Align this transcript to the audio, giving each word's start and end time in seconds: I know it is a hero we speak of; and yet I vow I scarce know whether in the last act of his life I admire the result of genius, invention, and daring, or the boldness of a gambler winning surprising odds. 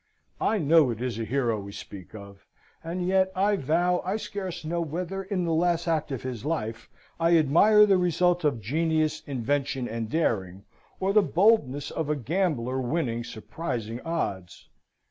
I 0.41 0.57
know 0.57 0.89
it 0.89 0.99
is 0.99 1.19
a 1.19 1.25
hero 1.25 1.59
we 1.59 1.71
speak 1.71 2.15
of; 2.15 2.47
and 2.83 3.05
yet 3.07 3.31
I 3.35 3.55
vow 3.55 4.01
I 4.03 4.17
scarce 4.17 4.65
know 4.65 4.81
whether 4.81 5.21
in 5.21 5.45
the 5.45 5.53
last 5.53 5.87
act 5.87 6.11
of 6.11 6.23
his 6.23 6.43
life 6.43 6.89
I 7.19 7.37
admire 7.37 7.85
the 7.85 7.99
result 7.99 8.43
of 8.43 8.61
genius, 8.63 9.21
invention, 9.27 9.87
and 9.87 10.09
daring, 10.09 10.63
or 10.99 11.13
the 11.13 11.21
boldness 11.21 11.91
of 11.91 12.09
a 12.09 12.15
gambler 12.15 12.81
winning 12.81 13.23
surprising 13.23 14.01
odds. 14.01 14.69